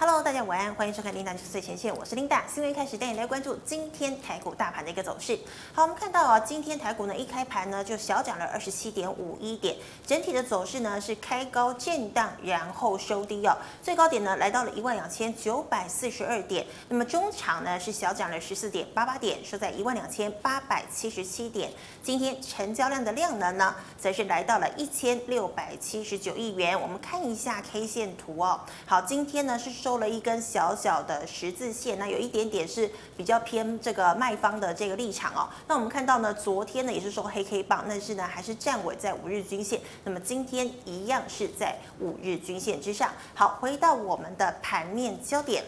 [0.00, 2.46] Hello，大家晚安，欢迎收看《琳达是最前线》，我是琳达。
[2.48, 5.38] 新闻开始带你来关注今天台股大盘的一个走势。
[5.74, 9.76] 好，我们看到啊，今天台股呢一开盘呢就小涨了二十七点五一点，
[10.06, 13.54] 整体的走势呢是开高震荡，然后收低哦。
[13.82, 21.70] 最高点呢来到了一万两千九百四十二点，那么中场呢是小涨了十四点八八点，收在一万两千八百七十七点。
[22.02, 26.80] 今天成交量的量能呢，则是来到了一千六百七十九亿元。
[26.80, 28.58] 我们看一下 K 线图哦。
[28.86, 29.89] 好，今天呢是收。
[29.90, 35.50] 收了一根小小的十字线，那有一点点是比较偏这个卖方的这个立场哦。
[35.66, 39.80] 那我们看到呢，昨天呢也是收黑 K 棒，但是呢还是站稳在五日均线。
[40.04, 43.10] 那么今天一样是在五日均线之上。
[43.34, 45.64] 好，回到我们的盘面焦点。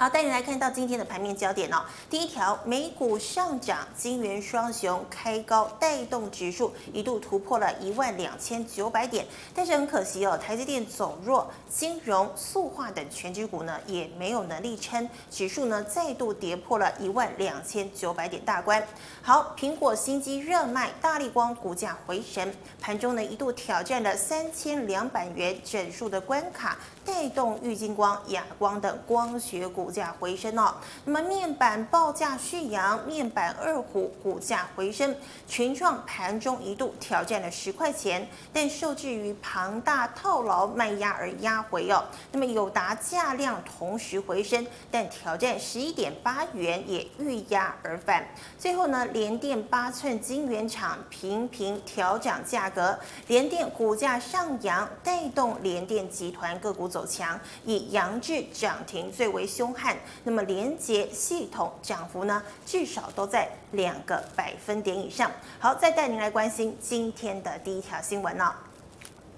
[0.00, 1.82] 好，带你来看到今天的盘面焦点哦。
[2.08, 9.26] 第一条，美股上涨，金元双雄开高，带动指数一度突破了一万两千九百点。
[9.52, 18.80] 但是很可惜哦，台积电走弱，金融、塑化等权值股呢也没有能力撑，指数呢再度跌破了一万两千九百点大关。
[19.20, 29.88] 好，苹果新机热卖，大力光股价回神，盘中呢一度挑战了三千两百元整数的关卡，带动玉晶光、亚光等光学股。
[29.88, 30.74] 股价回升哦，
[31.06, 42.04] 那么面板报价续扬，面板二虎股价回升，群创盘中一度挑战了十块钱，但受制于庞大套牢卖压而压回哦。
[42.32, 48.28] 那么友达价量同时回升，但挑战十一点八元也遇压而返。
[48.58, 59.96] 最后呢，联电八寸晶圆厂频频调涨价格，联电股价上扬，带动联电集团个股走走强，以扬智涨停最为凶悍。
[60.24, 65.30] 那么连接系统涨幅呢，至少都在两个百分点以上。
[65.60, 68.52] 好，再带您来关心今天的第一条新闻呢。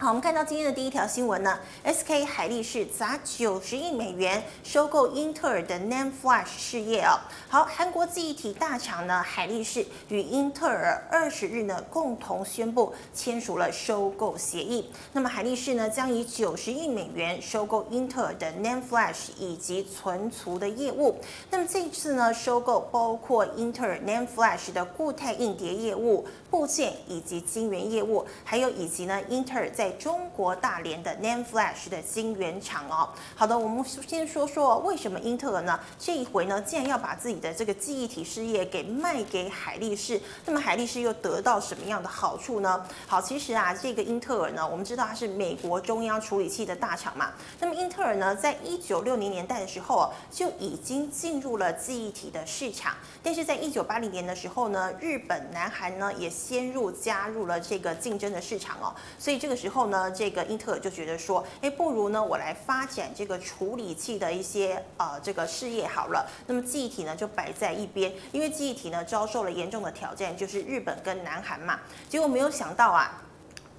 [0.00, 7.20] 好，我们看到今天的第一条新闻呢，SK 海力士砸九十亿美元收购英特尔的 NAND Flash 事业哦。
[7.50, 14.90] 好，韩国记忆体大厂呢，海力士与英特尔二十日呢共同宣布签署了收购协议。
[15.12, 21.16] 那么海力士呢将以九十亿美元收购英特尔的 NAND Flash 以及存储的业务。
[21.50, 35.78] 那么这次呢收购包括英特尔 NAND Flash 的固态硬碟业务、部件以及晶圆业务，还有以及呢英特尔在中国大连的 NAND Flash 的晶圆厂哦，好的，我们先说说为什么英特尔呢？
[35.98, 42.84] 这一回呢，竟然要把自己的这个记忆体事业给卖给海力士，那么海力士又得到什么样的好处呢？
[43.06, 59.80] 好，其实啊，这个英特尔呢，我们知道它是美国中央处理器的大厂嘛，那么英特尔呢，在一九六零年代的时候就已经进入了记忆体的市场，但是在一九八零年的时候呢，日本、南韩呢也先入加入了这个竞争的市场哦，所以这个时候。
[59.90, 66.30] 呢，这个英特尔就觉得说，哎，不如呢，我来发展这个处理器的一些呃这个事业好了。
[66.46, 71.80] 那么记忆体呢就摆在一边，因为记忆体呢遭受了严重的挑战，就是日本跟南韩嘛。
[72.08, 73.22] 结果没有想到啊。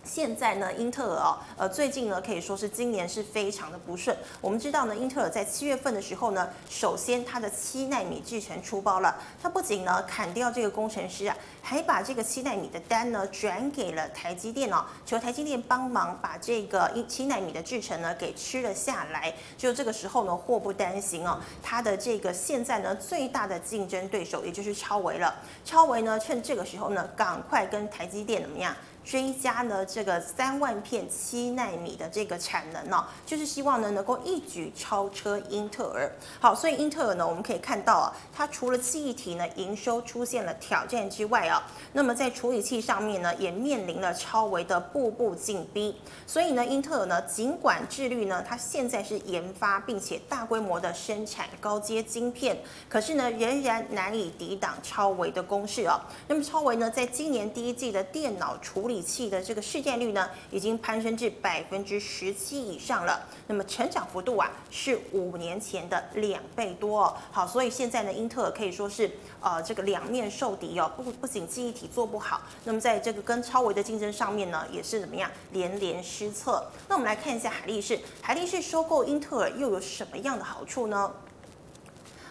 [0.04, 4.16] 现在呢，英特尔哦，呃，最近呢可以说是今年是非常的不顺。
[4.42, 19.32] 我们知道呢，英特尔在七月份的时候呢，首先它的七纳米制程出包了，它不仅呢砍掉这个工程师啊，还把这个七纳米的单呢转给了台积电哦，求台积电帮忙把这个一七纳米的制程呢给吃了下来。
[19.56, 25.34] 就这个时候呢，祸不单行哦，它的这个现在呢最大的竞争对手也就是超维了，
[25.64, 28.76] 超维呢趁这个时候呢，赶快跟台积电怎么样？
[29.04, 36.12] 追加呢这个三万片七纳米的这个产能哦，就是希望呢能够一举超车英特尔。
[36.40, 41.64] 好，所以英特尔呢我们可以看到啊，它除了记忆体呢营收出现了挑战之外啊，
[41.94, 45.96] 那么在处理器上面呢也面临了超微的步步紧逼。
[46.28, 52.58] 所以呢，英特尔呢尽管致力呢它现在是研发并且大规模的生产高阶晶片，
[52.88, 56.00] 可是呢仍然难以抵挡超微的攻势哦。
[56.28, 63.26] 那么超微呢在今年第一季的电脑处理理器的这个市占率呢，已经攀升至百分之十七以上了。
[63.48, 67.18] 那么成长幅度啊，是五年前的两倍多哦。
[67.32, 70.92] 好，所以现在呢，英特尔可以说是呃这个两面受敌哦。
[70.98, 76.66] 不不仅记忆体做不好，那么在这个跟超维的竞争上面呢，也是怎么样连连失策。
[76.90, 81.12] 那我们来看一下海力士，海力士收购英特尔又有什么样的好处呢？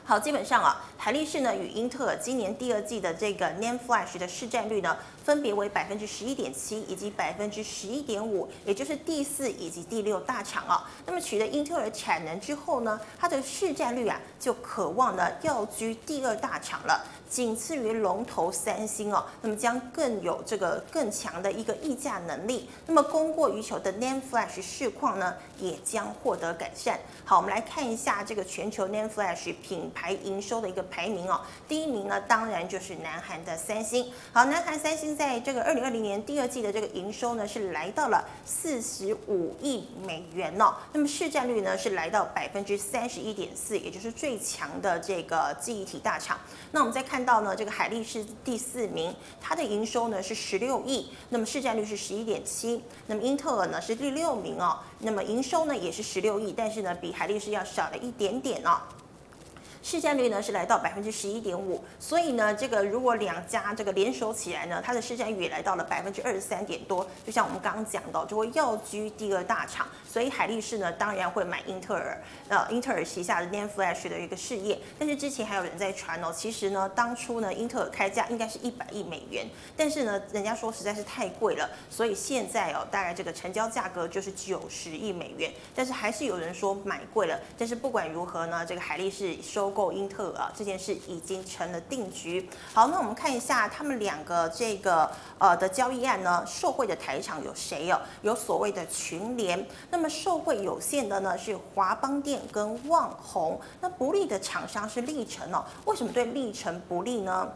[0.02, 4.96] 好，基本上啊，海力士呢与英特尔今年第二季的这个 NAND Flash 的市占率呢，
[5.31, 10.91] 分别为百分之十一点七以及百分之十一点五，也就是第四以及第六大厂啊。
[11.06, 19.25] 那么取得英特尔产能之后呢，它的市占率啊就渴望呢要居第二大厂了，仅次于龙头三星哦。
[19.41, 22.69] 那么将更有这个更强的一个溢价能力。
[22.87, 26.99] 那么供过于求的 NAND Flash 市况呢，也将获得改善。
[27.25, 30.11] 好，我们来看一下这个全球 NAND Flash 品牌。
[30.25, 34.12] 营收的一个排名哦，第一名呢，当然就是南韩的三星。
[34.33, 40.75] 好，南韩三星在这个二零二零年第二季的这个营收呢，是来到了四十五亿美元哦。
[40.94, 46.38] 那么市占率呢，是来到百分之三十一点四，也就是最强的这个记忆体大厂。
[46.72, 52.82] 那我们再看到呢，这个海力士第四名，它的营收呢是十六亿，那么市占率是十一点七。
[53.06, 58.81] 那么英特尔呢是第六名哦，那么营收呢也是十六亿，但是呢比海力士要少了一点点哦。
[59.82, 67.06] 市占率呢是来到百分之十一点五，所以呢，这个如果两家这个联手起来呢，它的市占率也来到了百分之二十三点多。
[67.25, 74.79] 就像我们刚刚讲到，就会跃居第二大厂，所以海力士呢当然会买英特尔，呃，英特尔旗下的 NAND Flash 的一个事业。
[74.99, 79.49] 但是之前还有人在传哦，其实呢，当初呢，英特尔开价应该是一百亿美元，
[79.79, 85.50] 但是呢，人家说实在是太贵了，所以现在哦，大概这个成交价格就是九十亿美元。
[85.75, 87.41] 但是还是有人说买贵了。
[87.56, 89.69] 但是不管如何呢，这个海力士收。
[89.72, 92.49] 购英特尔这件事已经成了定局。
[92.75, 98.00] 好，那我们看一下他们两个这个呃的交易案呢，受贿的台场有谁哦？
[98.22, 105.64] 有所谓的群联，那么受贿有限的呢是华邦电跟旺宏，那不利的厂商是力成哦。
[105.84, 107.49] 为什么对力成不利呢？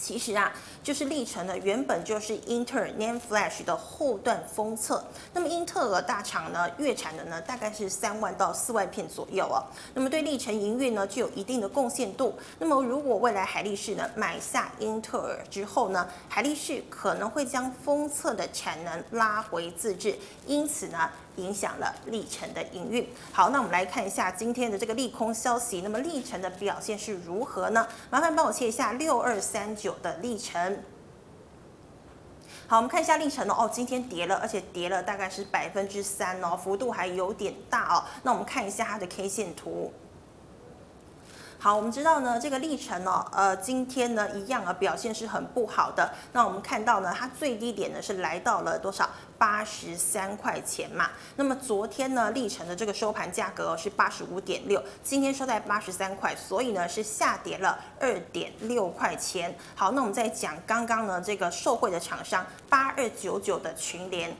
[0.00, 0.50] 其实啊，
[0.82, 5.04] 就是力成呢，原本就是英特尔 NAND Flash 的后段封测。
[5.34, 9.62] 那么英特尔大厂呢，月产的呢大概是三万到四万片左右哦。
[9.92, 12.34] 那么对力成营运呢，具有一定的贡献度。
[12.58, 21.10] 那么如果未来海力士呢买下英特尔之后呢，海力士可能会将封测的产能拉回自制，因此呢。
[21.36, 23.08] 影响了历程的营运。
[23.32, 25.80] 好，那我们来看一下今天的这个利空消息。
[25.82, 27.86] 那么历程的表现是如何呢？
[28.10, 30.82] 麻烦帮我切一下六二三九的历程。
[32.66, 38.04] 好，我们看一下力成哦，今天跌了，而且跌了大概是百分之三哦，幅度还有点大哦。
[38.22, 39.92] 那我们看一下它的 K 线图。
[41.62, 46.10] 好，我们知道呢，这个历程呢，呃，今天呢一样啊，表现是很不好的。
[46.32, 49.06] 那我们看到呢，它最低点呢是来到了多少？
[49.36, 51.10] 八十三块钱嘛。
[51.36, 59.54] 那么昨天呢，历程的这个收盘价格是八十五点六，今天收在八十三块，所以呢是下跌了二点六块钱。
[59.74, 64.34] 好，那我们再讲刚刚呢这个受惠的厂商八二九九的群联。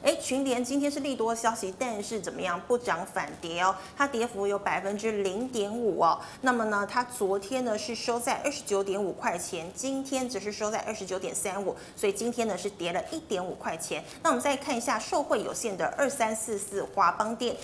[0.00, 3.74] 哎，群联今天是利多消息，但是怎么样不涨反跌哦？
[3.96, 6.20] 它跌幅有百分之零点五哦。
[6.42, 14.04] 那么呢，它昨天呢是收在二十九点五块钱，今天只是收在二十九点三五，所以今天呢是跌了一点五块钱。
[14.22, 17.56] 那我们再看一下受惠有限的二三四四华邦电。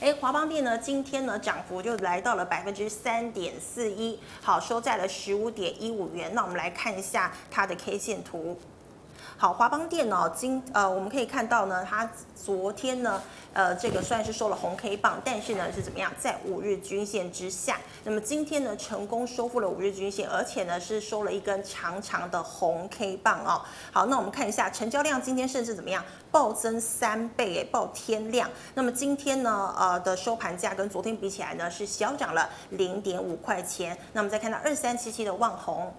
[0.00, 6.30] 哎，华邦电呢今天呢涨幅就来到了百分之三点四一，好，收在了十五点一五元。
[6.34, 8.58] 那我们来看一下它的 K 线图。
[9.38, 13.20] 好，华邦电呢，今呃，我们可以看到呢，它昨天呢，
[13.52, 17.76] 呃，这个算是收了红 K 棒，但是呢是怎么样，在五日均线之下。
[18.04, 23.60] 那么今天呢，成功收复了五日均线，而且呢是收了一根长长的红 K 棒哦。
[23.92, 28.48] 好，那我们看一下成交量，今天甚至怎么样，暴增三倍，诶，爆天量。
[28.72, 33.98] 那么今天呢，呃的收盘价跟昨天比起来呢，是小涨了零点五块钱。
[34.14, 35.92] 那我们再看到二三七七的旺宏。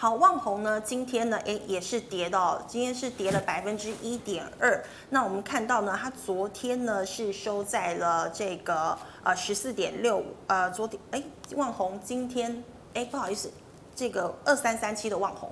[0.00, 4.80] 好，旺宏呢，今天呢，哎，也是跌的，今天是跌了百分之一点二。
[5.10, 11.20] 那我们看到呢，它昨天呢是收在了这个呃十四点六五，呃，昨天哎，
[11.56, 12.62] 旺宏今天
[12.94, 13.50] 哎，不好意思，
[13.96, 15.50] 这个二三三七的旺宏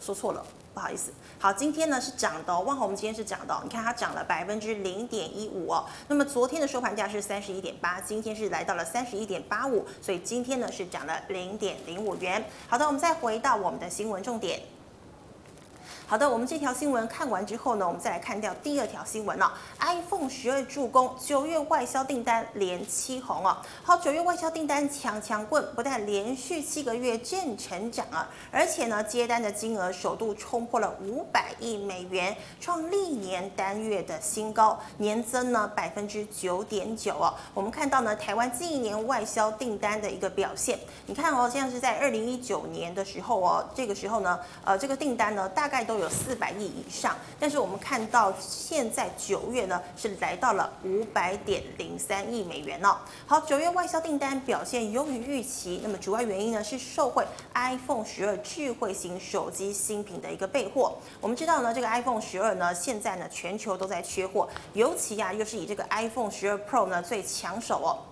[0.00, 0.44] 说错了。
[0.72, 5.84] 不好意思，好，今天呢是涨的哦，旺宏今天是涨的，你看它涨了百分之零点一五哦。
[6.06, 12.42] 那么昨天的收盘价是三十一点八，今天是来到了三十一点八五，所以今天呢是涨了零点零五元。
[12.68, 14.60] 好的，我们再回到我们的新闻重点。
[16.10, 19.54] 好的，我们这条新闻看完之后呢，我们再来看掉第二条新闻了。
[19.78, 23.56] iPhone 十二助攻九月外销订单连七红哦。
[23.84, 37.32] 好，九月外销订单强强棍，不但连续七个月正成长啊，而且呢接单的金额首度冲破了五百亿美元，创历年单月的新高，年增呢百分之九点九哦。
[37.54, 40.76] 我们看到呢台湾近一年外销订单的一个表现，
[41.06, 45.99] 你看哦，现在是在二零一九年的时候哦，这个时候呢，呃，这个订单呢大概都。
[46.00, 52.96] 有四百亿以上，但是我们看到现在九月呢是来到了五百点零三亿美元哦。
[53.26, 60.94] 好，九月外销订单表现优于预期，那么主要原因呢是受惠 iPhone 十二智慧型手机新品的一个备货。
[61.20, 68.09] 我们知道呢，这个 iPhone 十二呢现在呢全球都在缺货，尤其啊又是以这个 iPhone 十二 Pro 呢最抢手哦。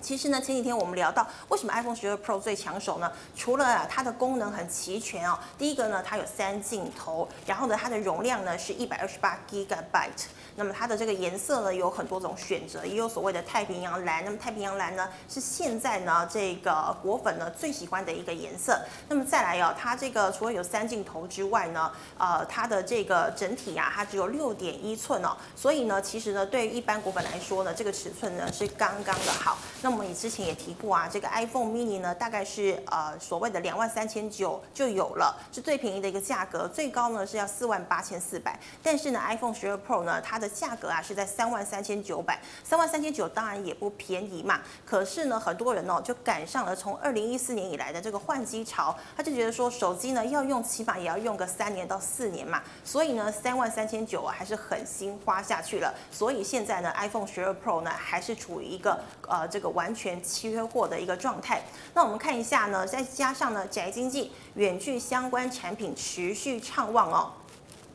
[0.00, 3.10] 其实呢，前几天我们聊到为什么 iPhone 12 Pro 最抢手呢？
[3.36, 10.26] 除了啊它的功能很齐全哦，第一个呢它有三镜头，然后呢它的容量呢是一百二十八 Gigabyte。
[10.56, 14.24] 那么它的这个颜色呢有很多种选择，也有所谓的太平洋蓝。
[14.24, 18.80] 那么太平洋蓝呢是现在呢这个果粉呢最喜欢的一个颜色。
[19.08, 29.58] 那么再来哦，它这个除了有三镜头之外呢，呃，它的这个整体啊它只有六点一寸哦，所以呢其实呢对于一般果粉来说呢，这个尺寸呢是刚刚的好。
[29.90, 38.58] 么我们之前也提过啊，这个 iPhone mini 呢大概是呃所谓的两万三千九就有了，是最便宜的一个价格，最高呢是要四万八千四百。
[38.82, 44.60] 但是呢 iPhone 12 Pro 呢它的价格啊是在三万三千九百，三万三千九当然也不便宜嘛。
[44.84, 52.62] 可是呢，很多人哦就赶上了从二零一四年以来的这个换机潮，他就觉得说手机呢要用起码也要用个三年到四年嘛。
[52.84, 55.94] 所以呢，三万三千九啊还是狠心花下去了。
[56.10, 61.62] 所以现在呢，iPhone 十二 Pro 呢还是处于一个呃这个完全缺货的一个状态。
[61.94, 67.30] 那我们看一下呢，再加上呢宅经济、远距相关产品持续畅旺哦。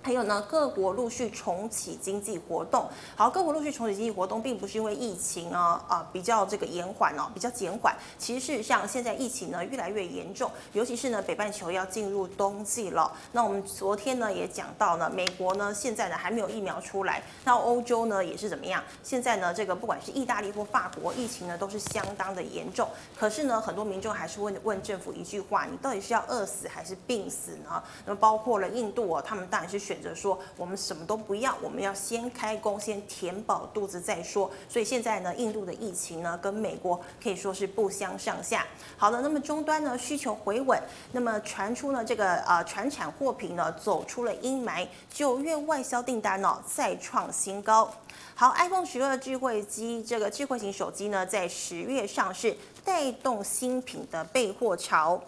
[0.03, 2.89] 还有呢，各国陆续重启经济活动。
[3.15, 7.95] 好，各国陆续重启经济活动，并不是因为疫情啊啊、比较这个延缓哦，比较减缓。
[8.17, 13.09] 其实事实上，现在疫情呢越来越严重，尤其是呢北半球要进入冬季了。
[13.31, 18.83] 那我们昨天呢也讲到呢，美国呢现在呢还没有疫苗出来，那欧洲呢也是怎么样？
[19.03, 22.85] 现在呢这个不管是意大利或法国，疫情呢都是相当的严重。
[23.17, 27.81] 可是呢，很多民众还是问问政府一句话：你到底是要饿死还是病死呢？
[28.05, 29.92] 那么包括了印度哦，他们当然是选。
[29.93, 34.49] 选择说我们什么都不要，我们要先开工，先填饱肚子再说。
[34.67, 38.65] 所以现在呢，印度的疫情呢，跟美国可以说是不相上下。
[38.97, 40.81] 好了，那么终端呢需求回稳，
[41.11, 47.87] 那么传出呢这个呃传产货品呢走出了阴霾，九月外销订单呢再创新高。
[48.33, 55.21] 好，iPhone 十二智慧机这个智慧型手机呢在十月上市，带动新品的备货潮。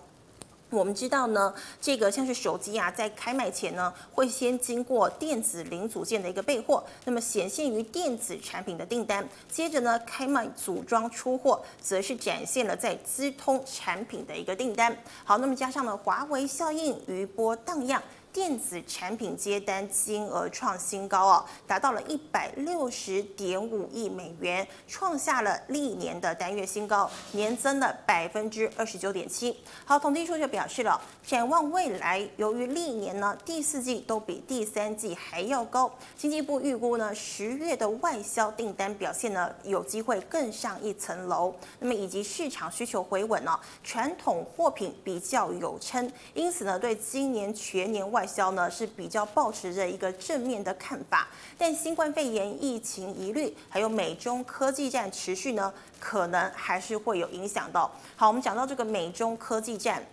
[0.71, 14.95] 我们知道呢，这个像是手机啊，在开卖前呢，会先经过电子零组件的一个备货，那么显现于电子产品的订单，接着呢，开卖组装出货，则是展现了在资通产品的一个订单。
[15.23, 18.01] 好，那么加上了华为效应，余波荡漾。
[18.35, 29.55] 电子产品接单金额创新高哦，达到了一百六十点五亿美元，创下了历年的单月新高，年增了百分之二十九点七。
[29.85, 41.55] 好，统计数据表示了，展望未来，由于历年呢第四季都比第三季还要高，经济部预估呢十月的外销订单表现呢有机会更上一层楼。
[41.79, 51.27] 那么以及市场需求回稳呢，传统货品比较有撑，因此呢对今年全年外销呢是比较保持着一个正面的看法，
[51.57, 57.91] 但新冠肺炎疫情疑虑，还有美中科技战持续呢，可能还是会有影响到。
[58.15, 60.03] 好，我们讲到这个美中科技战。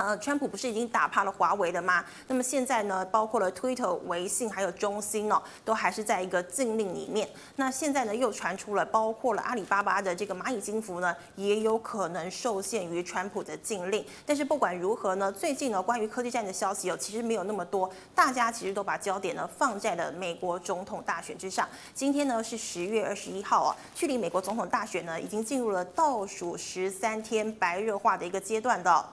[0.00, 2.02] 呃，川普不是已经打趴了华为了吗？
[2.26, 7.28] 那么现在呢，包括了 Twitter、微信还有中兴哦，都还是在一个禁令里面。
[7.56, 14.02] 那现在呢，又传出了包括了阿里巴巴的这个蚂蚁金服呢，也有可能受限于川普的禁令。
[14.24, 21.68] 但是不管如何呢，最近呢，关于科技战的消息哦，其实没有那么多，大家其实都把焦点呢放在了美国总统大选之上。
[21.92, 29.04] 今天呢是十月二十一号哦，距离美国总统大选呢已经进入了倒数十三天白热化的一个阶段的。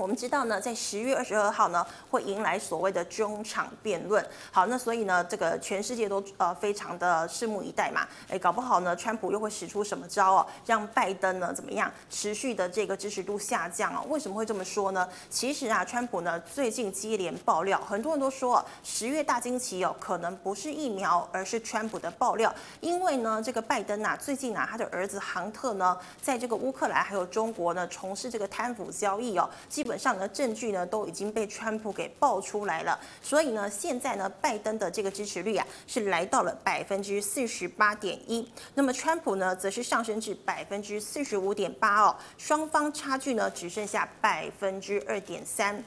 [0.00, 4.26] 我们知道呢，在十月二十二号呢，会迎来所谓的中场辩论。
[4.50, 8.08] 好，那所以呢，这个全世界都呃非常的拭目以待嘛。
[8.26, 14.02] 哎，搞不好呢，川普又会使出什么招哦，让拜登呢怎么样持续的这个支持度下降啊？
[14.08, 15.06] 为什么会这么说呢？
[15.28, 22.50] 其实啊，川普呢最近接连爆料，很多人都说十月大惊奇哦，可能不是疫苗，而是川普的爆料。
[22.80, 29.89] 因为呢，这个拜登啊，最近啊，他的儿子杭特呢，在这个乌克兰还有中国呢，从事这个贪腐交易哦，基本。
[29.90, 45.82] 本上呢，证据呢都已经被川普给爆出来了，所以呢，现在呢，拜登的这个支持率啊是来到了百分之四十八点一，那么川普呢则是上升至百分之四十五点八哦，双方差距呢只剩下百分之二点三，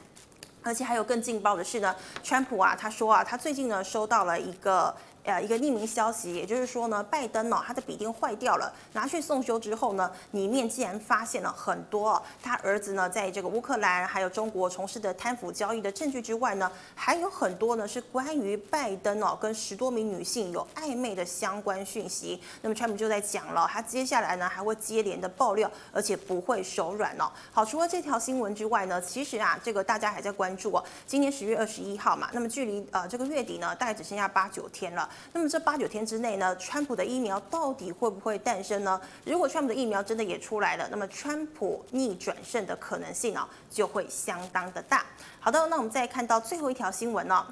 [0.62, 4.94] 而且还有更劲爆的是呢，川普啊他说啊，他最近呢收到了一个。
[5.24, 22.40] 呃一个匿名消息，也就是说呢，拜登呢、哦、他的笔电坏掉了，拿去送修之后呢，里面竟然发现了很多、哦、他儿子呢在这个乌克兰还有中国从事的贪腐交易的证据之外呢，还有很多呢是关于拜登哦跟十多名女性有暧昧的相关讯息。
[22.62, 27.30] 那么川普就在讲了，他接下来呢还会接连的爆料，而且不会手软哦。
[27.50, 35.08] 好，除了这条新闻之外呢，其实啊这个大家还在关注哦，今年十月二十一号嘛，那么距离呃这个月底呢大概只剩下八九天了。
[35.32, 39.00] 那么这八九天之内呢，川普的疫苗到底会不会诞生呢？
[39.24, 45.04] 如果川普的疫苗真的也出来了，那么川普逆转胜的可能性啊就会相当的大。
[45.40, 47.46] 好的，那我们再看到最后一条新闻呢。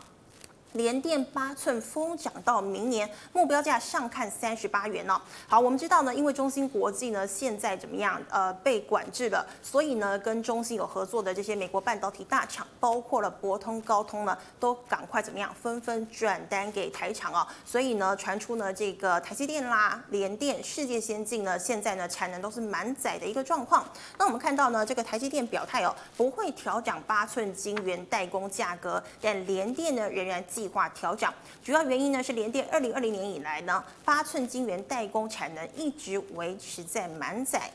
[0.73, 5.21] 联电八寸疯涨到明年目标价上看三十八元哦。
[5.47, 8.21] 好，我们知道呢，因为中芯国际呢现在怎么样？
[8.31, 15.55] 呃，被管制了，所以呢，跟中芯有合作的这些美国半导体大厂，包括了博通、高通呢，都赶快怎么样？
[15.55, 17.47] 纷纷转单给台厂哦。
[17.65, 23.85] 所以呢，传出呢，这个台积电啦、联电、世界先进呢，现在呢产能都是满载的一个状况。
[24.19, 37.69] 那我们看到呢，这个台积电表态哦，不会调涨八寸晶圆代工价格，但联电呢仍然继计划调涨，主要原因呢是联电二零二零年以来呢，八寸晶圆代工产能一直维持在满载。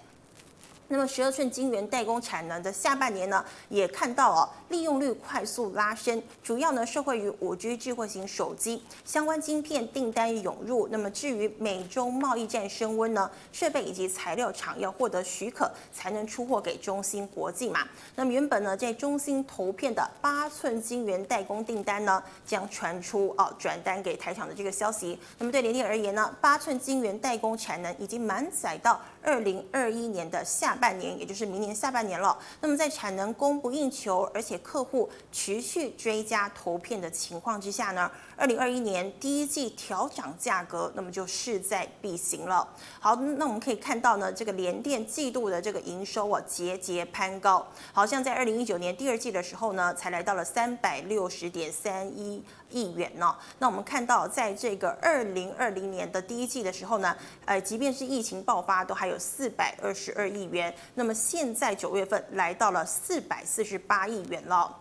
[0.89, 10.87] 那么十二寸晶圆代工产能的下半年呢，也看到哦，利用率快速拉升，主要呢受惠于五 G 智慧型手机相关晶片订单涌入。
[10.89, 17.81] 那么至于美中贸易战升温呢，设备以及材料厂要获得许可才能出货给中芯国际嘛。
[18.15, 25.19] 那么原本呢在中芯投片的八寸晶圆代工订单呢，将传出哦转单给台厂的这个消息。
[25.37, 32.39] 那么对联电而言呢，八寸晶圆代工产能已经满载到二零二一年的下半年，也就是明年下半年了。
[32.61, 42.65] 那么在产能供不应求，而且客户持续追加投片的情况之下呢，二零二一年第一季调涨价格，那么就势在必行了。
[43.01, 53.35] 好，那我们可以看到呢，这个联电季度的这个营收啊节节攀高，好像在二零一九年第二季的时候呢，才来到了三百六十点三一亿元呢。
[53.59, 60.73] 那我们看到，在这个二零二零年的第一季的时候呢，呃，即便是疫情爆发，都还有四百二十二亿元。
[60.95, 64.75] 那么现在九月份来到了四百四十八亿元了。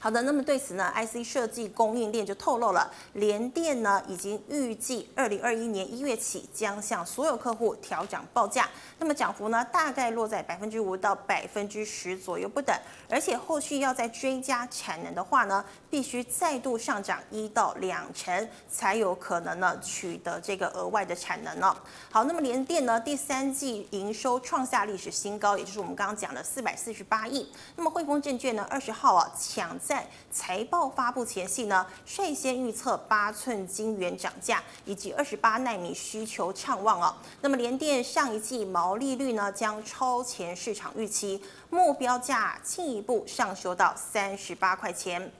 [0.00, 8.68] 好的，那么对此呢，IC 设计供应链就透露了，联电呢已经预计二零二一年一月起将向所有客户调涨报价，
[9.00, 12.72] 那么涨幅呢大概落在百分之五到百分之十左右不等，
[13.10, 21.76] 而且后续要再追加产能的话呢，必须再度上涨一到两成，才有可能呢取得这个额外的产能呢。
[22.12, 27.52] 好，那么联电呢第三季营收创下历史新高，也就是我们刚刚讲的四百四十八亿。
[27.74, 29.76] 那么汇丰证券呢二十号啊抢。
[29.88, 37.16] 在财报发布前夕呢，率先预测八寸晶圆涨价，以及二十八纳米需求畅旺哦。
[37.40, 45.32] 那么联电上一季毛利率呢将超前市场预期，目标价进一步上修到三十八块钱。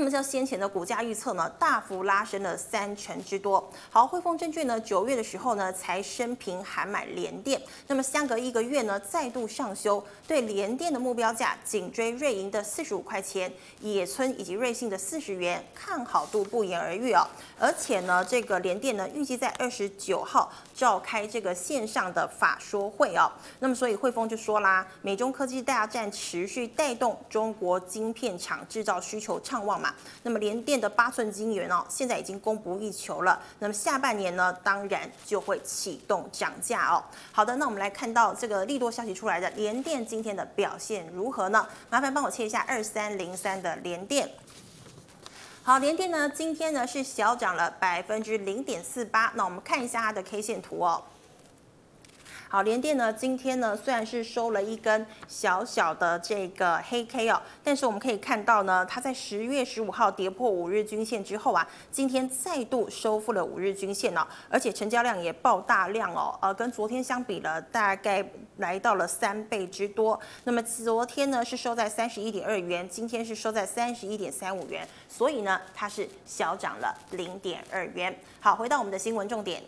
[0.00, 3.70] 那么，较先前的股价预测呢，大幅拉升了三成之多。
[3.90, 7.60] 好，汇丰证券呢，九月的时候呢，才升平还买联电。
[7.86, 17.26] 那么相隔一个月呢，再度上修，对联电的目标价紧追瑞银的四十五块钱，野村以及瑞信的四十元，看好度不言而喻哦。
[17.58, 23.30] 而且呢，这个联电呢，预计在二十九号召开这个线上的法说会哦。
[23.58, 29.89] 那么，所以汇丰就说啦，美中科技大战持续带动中国晶片厂制造需求畅旺嘛。
[30.22, 33.40] 那么联电的八寸晶圆哦，现在已经供不应求了。
[33.58, 37.02] 那么下半年呢，当然就会启动涨价哦。
[37.32, 41.66] 好的，那我们来看到这个利多消息出来的联电今天的表现如何呢？
[41.88, 44.30] 麻烦帮我切一下二三零三的联电。
[45.62, 49.30] 好，联电呢今天呢是小涨了百分之零点四八。
[49.34, 51.02] 那我们看一下它的 K 线图哦。
[52.52, 70.18] 好，联电呢，今天呢虽然是收了一根小小的这个黑 K 哦，但是我们可以看到呢，它在十月十五号跌破五日均线之后啊，今天再度收复了五日均线哦，而且成交量也爆大量哦，呃，跟昨天相比了，大概来到了三倍之多。
[70.42, 78.12] 那么昨天呢是收在三十一点二元，今天是收在三十一点三五元，所以呢它是小涨了零点二元。
[78.40, 79.62] 好，回到我们的新闻重点。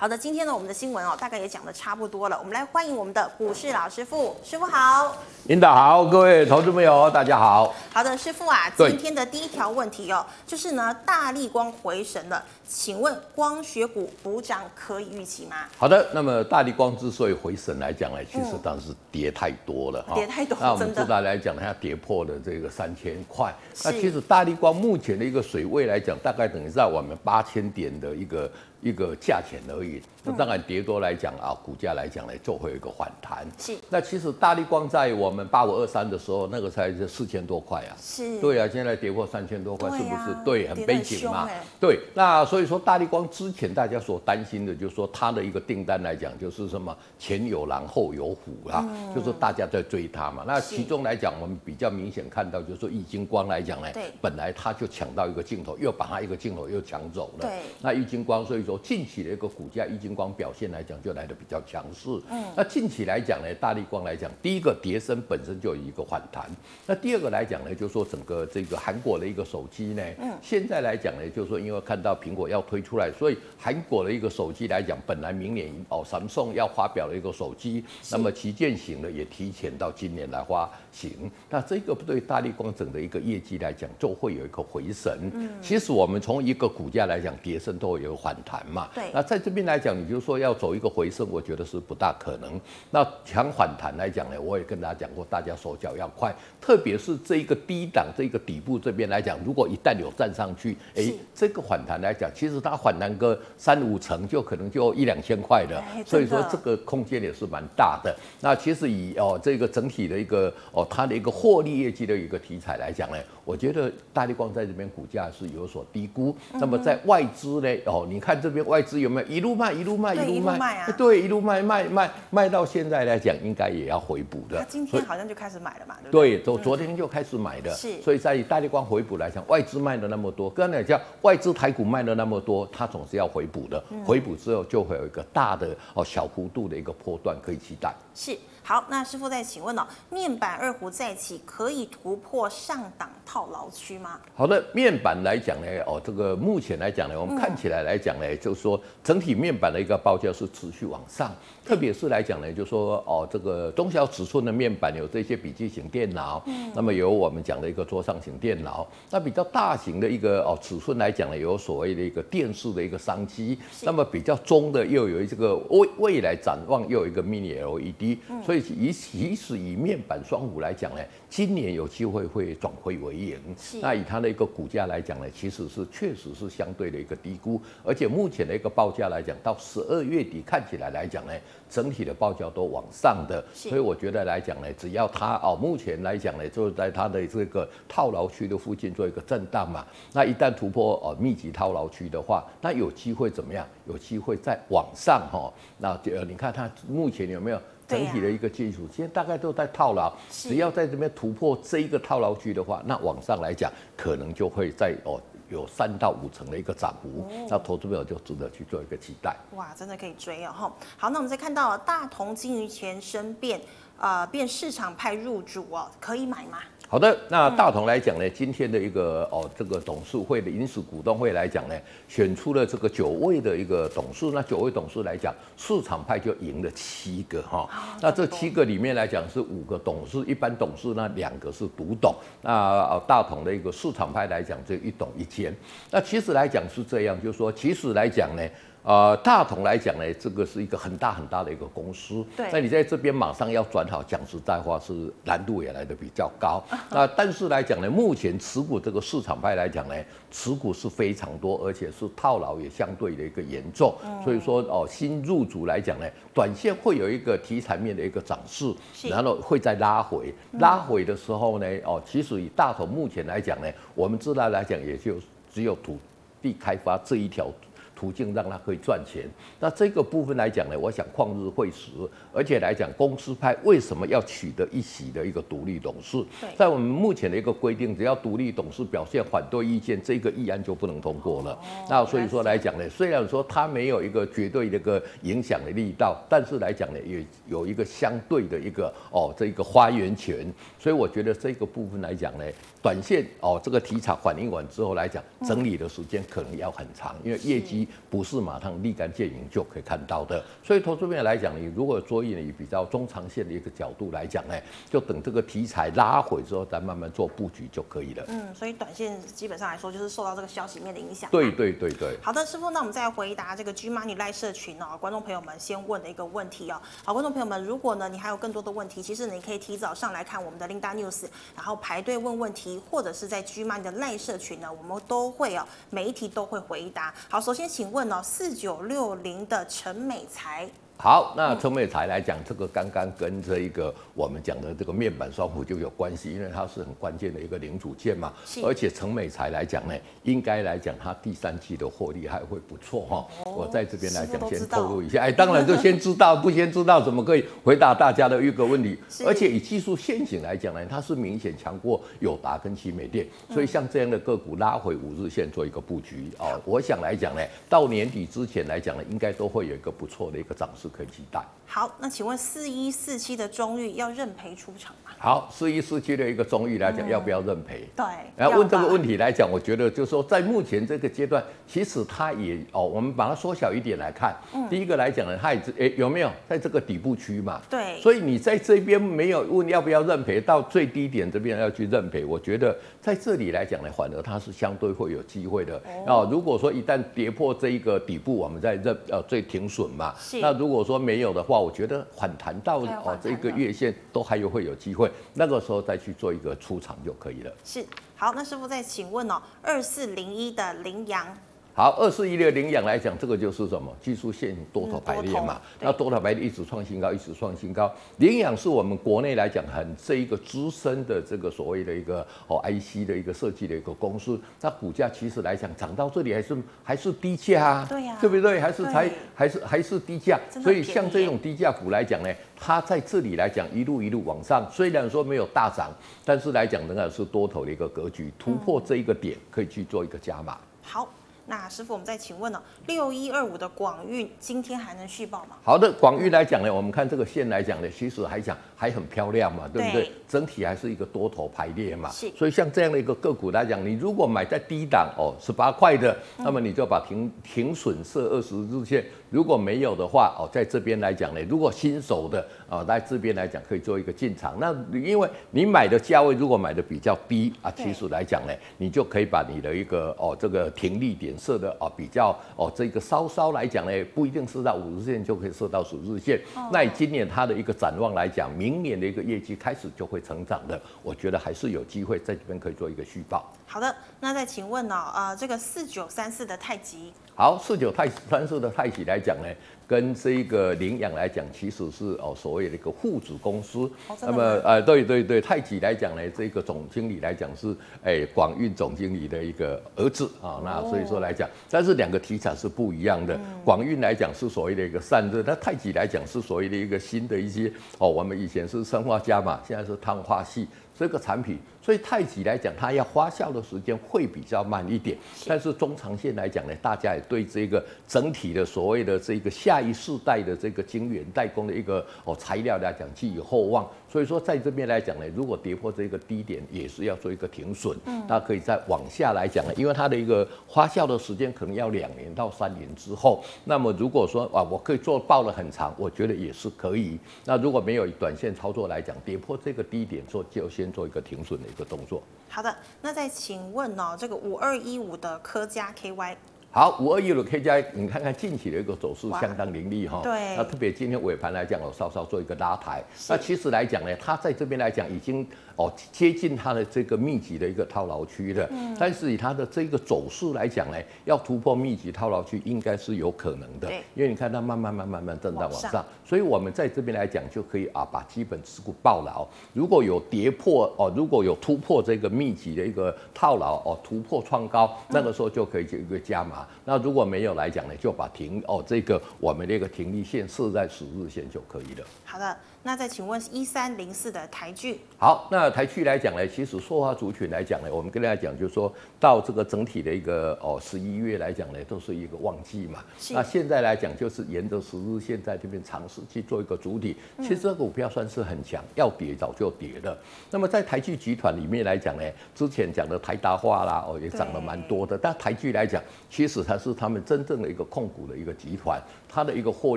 [0.00, 2.38] 好的，今天呢，我们的新闻哦，大概也讲的差不多了。
[2.38, 5.14] 我们来欢迎我们的股市老师傅，师傅好。
[5.44, 7.74] 领导好，各位投资朋友大家好。
[7.92, 15.56] 好的，师傅啊，今天的第一条问题哦，就是呢，大立光回神了，请问光学股补涨可以预期吗？
[15.76, 23.54] 好的，那么大立光之所以回神来讲呢，其实当时跌太多了哈、嗯，跌太多，那我们知道来讲，它跌破了这个三千块。
[23.84, 28.50] 那其实大立光目前的一个水位来讲，大概等于在我们八千点的一个。
[28.82, 33.46] 一个价钱而已，那当然跌多来讲啊，股价来讲呢，就会有一个反弹。
[33.58, 37.92] 是，那其实大力光在我们八五二三的时候，那个才是四千多块啊。
[38.00, 40.34] 是，对啊，现在跌破三千多块，是不是？
[40.44, 41.46] 对，很悲情嘛。
[41.46, 50.42] 欸、对，那所以说大力光之前大家所担心的，就是说它的一个订单来讲，就是什么前有狼后有虎啊，嗯、就是大家在追它嘛。
[50.46, 57.46] 那其中来讲，我们比较明显看到，就是说易晶光来讲呢，对，本来它就抢到一个镜头，又把它一个镜头又抢走了。
[57.46, 58.69] 对，那易晶光，所以说。
[58.78, 62.08] 近期的一个股价，玉晶光表现来讲就来的比较强势。
[62.30, 66.48] 嗯，那近期来讲呢，大力光来讲，第一个跌升本身就有一个反弹。
[66.86, 81.30] 那第二个来讲呢，就是说整个这个韩国的一个手机呢，嗯，现在来讲呢，就是说因为看到苹果要推出来，所以韩国的一个手机来讲，本来明年哦，Samsung 要发表的一个手机，那么旗舰型的也提前到今年来发行。
[81.48, 85.30] 那这个对大力光整的一个业绩来讲，就会有一个回神。
[85.34, 88.88] 嗯，其实我们从一个股价来讲，跌升都会有反弹嘛。
[88.94, 92.60] 对，那在这边来讲，你就说要走一个回升，我觉得是不大可能。
[92.90, 108.14] 那强反弹来讲呢，我也跟大家讲过，大家手脚要快，特别是这一个低档这个底部这边来讲，如果一旦有站上去，哎，这个反弹来讲，其实它反弹个三五成，就可能就一两千块的，所以说这个空间也是蛮大的。
[108.40, 113.16] 那其实以哦这个整体的一个哦它的一个获利业绩的一个题材来讲呢，
[113.50, 116.36] 我觉得大力光在这边股价是有所低估。
[116.52, 120.92] 那么在外资呢，哦你看这边外资有没有一路卖一路卖一路卖啊？
[120.96, 124.58] 对，一路卖卖卖卖到现在来讲，应该也要回补的。
[124.58, 126.36] 他今天好像就开始买了嘛，对不对？
[126.36, 127.74] 对，昨昨天就开始买的。
[127.74, 133.82] 是，所以在大力光回补来讲，外资卖了那么多，刚才讲外资台股卖了那么多，它总是要回补的。
[134.04, 137.92] 回补之后就会有一个大的哦小幅度的一个波段可以期待。
[138.14, 138.38] 是。
[138.62, 144.18] 好，那师傅再请问哦，面板二胡再起可以突破上档套牢区吗？
[144.34, 151.30] 好的，面板来讲呢，哦，这个目前来讲呢，我们看起来来讲呢，嗯、就是说整体面板的一个报价是持续往上，
[151.64, 168.60] 特别是来讲呢，就是说哦，这个中小尺寸的面板有这些笔记型电脑，嗯，那么有我们讲的一个桌上型电脑，那比较大型的一个哦尺寸来讲呢，有所谓的一个电视的一个商机，那么比较中的又有这个未未来展望又有一个 mini LED，嗯，所以。
[168.60, 171.00] 以即使以面板双虎来讲呢，
[171.30, 173.38] 今年有机会会转亏为盈。
[173.80, 181.32] 那以它的一个股价来讲呢，其实是确实是相对的一个低估，而且目前的一个报价来讲，到十二月底看起来来讲呢，
[181.70, 183.42] 整体的报价都往上的。
[183.54, 189.86] 所以我觉得来讲呢，只要它哦，目前来讲呢，就是在它的这个套牢区的附近做一个震荡嘛。
[190.12, 193.64] 那一旦突破哦密集套牢区的话，那有机会怎么样？
[193.86, 195.52] 有机会再往上哈。
[195.78, 197.60] 那呃，你看它目前有没有？
[197.90, 209.36] 整体的一个技术，现在大概都在套牢，只要在这边突破这一个套牢区的话，那往上来讲，可能就会在哦有三到五成的一个涨幅，那投资朋友就值得去做一个期待。
[209.56, 210.72] 哇，真的可以追哦！
[210.96, 213.60] 好，那我们再看到大同金鱼前身变，
[213.98, 216.58] 呃，变市场派入主哦，可以买吗？
[216.90, 221.74] 好的，那大同来讲呢，今天的一个哦，这个董事会的临时股东会来讲呢，
[222.08, 227.70] 选出了这个九位的一个董事，那九位董事来讲，市场派就赢了七个哈。
[228.02, 232.12] 那这七个里面来讲是五个董事，一般董事那两个是独董。
[232.42, 235.54] 那大同的一个市场派来讲，就一董一监。
[235.92, 238.42] 那其实来讲是这样，就是说，其实来讲呢。
[238.82, 242.24] 呃，大同来讲呢，这个是一个很大很大的一个公司。
[242.34, 242.48] 对。
[242.50, 246.62] 那你在这边马上要转好，讲实在话是难度也来的比较高。
[246.90, 249.94] 那但是来讲呢，目前持股这个市场派来讲呢，
[250.30, 253.94] 持股是非常多，而且是套牢也相对的一个严重。
[254.24, 258.74] 所以说哦，新入主来讲呢，短线会有一个题材面的一个涨势，
[259.10, 260.32] 然后会再拉回。
[260.52, 265.16] 拉回的时候呢，哦，其实以大同目前来讲呢，我们知道来讲也就
[265.52, 265.98] 只有土
[266.40, 267.52] 地开发这一条。
[268.00, 271.90] 途径让他可以赚钱，那这个部分来讲呢，我想旷日会时，
[272.32, 276.24] 而且来讲公司派为什么要取得一席的一个独立董事？
[276.56, 281.58] 在我们目前的一个规定，只要独立董事表现反对意见，这个议案就不能通过了。
[281.88, 290.46] 那所以说来讲呢，虽然说它没有一个绝对的一个影响的力道，但是来讲呢，也有一个相对的一个哦这个发言权。
[290.78, 292.44] 所以我觉得这个部分来讲呢，
[292.82, 297.88] 短线哦这个题材反应完之后来讲，整理的时间可能要很长，因为业绩。
[298.10, 300.44] 不是马上立竿见影就可以看到的。
[300.64, 304.54] 所以投资面来讲，你如果所以你比较中长线的一个角度来讲呢，
[304.90, 308.22] 就等这个题材拉回之后再慢慢做布局就可以了。
[308.28, 311.30] 嗯，所以短线基本上来说就是受到这个消息面的影响。
[311.30, 312.18] 对对对对。
[312.22, 316.78] 好的，师傅，那我们再回答这个 G Money 赖社群哦，观众朋友们先问的一个问题哦。
[317.02, 321.24] 好，观众朋友们，如果呢你还有更多的问题，其实你可以提早上来看我们的 Linda News，
[321.56, 327.14] 然后排队问问题，或者是在 G Money 的赖社群呢，我们都会哦每一题都会回答。
[327.30, 330.68] 好，首先请问哦，四九六零的陈美财。
[331.02, 338.30] 好，那陈美才来讲，这个刚刚跟这一个我们讲的这个面板双虎就有关系，因为它是很关键的一个零组件嘛。
[338.62, 343.26] 而且陈美才来讲呢，应该来讲它第三季的获利还会不错哈。
[343.46, 345.22] 我在这边来讲，先透露一下。
[345.22, 348.98] 哎，当然就先知道，不先知道怎么可以回答大家的一个问题？
[349.26, 356.60] 而且以技术陷阱来讲呢，它是明显强过友达跟奇美电，所以像这样的个股拉回五日线做一个布局哦。
[356.66, 360.89] 我想来讲呢，到年底之前来讲呢，应该都会有一个不错的一个涨势。
[360.90, 361.40] 可以期待。
[361.66, 365.12] 好，那请问四一四七的中裕要认赔出场吗？
[365.16, 367.88] 好，四一四七的一个中裕来讲，要不要认赔？
[367.94, 368.04] 对。
[368.36, 374.34] 然后问这个问题来讲，我觉得就是说，在目前这个阶段，其实它也哦，我们把它缩小一点来看。
[374.52, 374.68] 嗯。
[374.68, 377.60] 第一个来讲呢，它也是诶有没有在这个底部区嘛？
[377.70, 378.00] 对。
[378.00, 385.80] 所以你在这边没有问要不要认赔，到最低点这边要去认赔，我觉得在这里来讲呢，反而它是相对会有机会的。
[386.08, 386.26] 哦。
[386.28, 390.12] 如果说一旦跌破这一个底部，我们再认呃最停损嘛。
[390.18, 390.40] 是。
[390.40, 397.52] 那如果说没有的话，我觉得反弹到哦这个月线都还有会有机会，那个时候再去做一个出场就可以了。
[397.64, 397.84] 是，
[398.16, 401.26] 好，那师傅再请问哦，二四零一的凌阳。
[401.72, 405.58] 好，二四一六领养来讲，这个就是什么技术线多头排列嘛？
[405.80, 407.90] 那多头排列一直创新高，一直创新高。
[408.18, 418.60] 领养是我们国内来讲很这一个资深的这个所谓的一个哦 IC 的一个设计的一个公司，那股价其实来讲涨到这里还是还是低价啊，对呀，对不对？
[418.60, 425.90] 还是才还是还是低价，所以像这种低价股来讲呢，它在这里来讲一路一路往上，虽然说没有大涨，
[426.26, 430.58] 但是来讲仍然是多头的一个格局，突破这一个点可以去做一个加码。
[430.82, 431.08] 好。
[431.50, 435.56] 那师傅，我们再请问呢、六一二五的广运今天还能续报吗？
[435.64, 440.04] 好的，广运来讲呢，我们看这个线来讲呢，其实还讲还很漂亮嘛，对不对？
[440.04, 442.08] 对整体还是一个多头排列嘛。
[442.08, 442.30] 是。
[442.30, 449.04] 所以像这样的一个个股来讲，你如果买在低档哦，十八块的，那么你就把停停损设二十日线。
[449.28, 454.56] 如果没有的话哦，在这边来讲呢，如果新手的啊，在这边来讲可以做一个进场。
[454.58, 466.40] 那因为你买的价位如果买的比较低啊，其实来讲呢，你就可以把你的一个哦这个停利点设的哦比较哦这个稍稍来讲呢，不一定是到五日线就可以设到十日线。
[466.72, 473.52] 那以今年它的一个展望来讲，明年的一个业绩开始就会成长的，我觉得还是有机会在这边可以做一个续报。
[473.66, 475.12] 好的，那再请问呢、哦？
[475.14, 477.12] 呃，这个四九三四的太极。
[477.34, 479.48] 好，四九太三四的太极来讲呢，
[479.90, 483.90] 跟这个领养来讲，其实是哦所谓的一个父子公司。
[484.06, 487.74] 哦、那么呃，对对对，太极来讲呢，这个总经理来讲是
[488.04, 490.62] 哎广运总经理的一个儿子啊、哦。
[490.64, 493.36] 那所以说来讲，但是两个题材是不一样的。
[493.64, 501.58] 广、嗯、运来讲是所谓的一个散热，那太极来讲是所谓的一个新的一些哦，我们以前是生化镓嘛，现在是碳化系这个产品。
[501.82, 505.16] 所以太极来讲，它要发酵的时间会比较慢一点，
[505.46, 513.88] 但是中长线来讲呢，大家也对这个整体的所谓的这个下一世代的这个晶圆代工的一个哦材料来讲寄予厚望。
[514.10, 517.96] 所以说在这边来讲呢，如果跌破这个低点，也是要做一个停损。
[518.06, 523.42] 嗯，那可以再往下来讲呢，因为它的一个发酵的时间可能要两年到三年之后。
[523.64, 527.18] 那么如果说啊，我可以做爆了很长，我觉得也是可以。
[527.44, 531.69] 那如果没有短线操作来讲，跌破这个低点做就先做一个停损的。
[531.70, 532.22] 一个动作。
[532.48, 536.36] 好的，那再请问哦，这个五二一五的科嘉 KY。
[536.72, 540.20] 好，五二一五的 KY，你看看近期的一个走势相当凌厉哈。
[540.22, 540.56] 对。
[540.56, 543.02] 那特别今天尾盘来讲，我稍稍做一个拉抬。
[543.28, 545.46] 那其实来讲呢，它在这边来讲已经。
[545.80, 572.06] 哦，接近它的这个密集的一个套牢区的，嗯，但是以它的这个走势来讲呢，要突破密集套牢区应该是有可能的，因为你看它慢慢慢慢慢震荡往上，所以我们在这边来讲就可以啊，把基本持股抱牢，如果有跌破哦，如果有突破这个密集的一个套牢哦，突破创高，那个时候就可以有一个加码，嗯，那如果没有来讲呢，就把停哦这个我们那个停利线设在十日线就可以了。
[572.26, 572.54] 好的。
[572.82, 578.90] 那再请问一三零四的台剧，好，那台剧来讲呢，其实塑化族群来讲呢，我们跟大家讲，就是说
[579.20, 583.04] 到这个整体的一个哦十一月来讲呢，都是一个旺季嘛。
[583.32, 587.14] 那现在来讲，就是沿着十日线在这边尝试去做一个主体。
[587.42, 590.16] 其实这个股票算是很强，要跌早就跌了。
[590.50, 592.22] 那么在台剧集团里面来讲呢，
[592.54, 595.18] 之前讲的台达化啦，哦也涨了蛮多的。
[595.18, 599.96] 但台剧来讲，其实它是他们真正的一个控股的一个集团，它的一个获